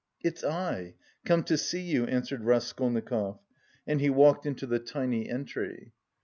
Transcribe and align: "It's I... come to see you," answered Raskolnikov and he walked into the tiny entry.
"It's 0.23 0.43
I... 0.43 0.95
come 1.25 1.43
to 1.43 1.59
see 1.59 1.81
you," 1.81 2.05
answered 2.05 2.43
Raskolnikov 2.43 3.37
and 3.85 4.01
he 4.01 4.09
walked 4.09 4.47
into 4.47 4.65
the 4.65 4.79
tiny 4.79 5.29
entry. 5.29 5.91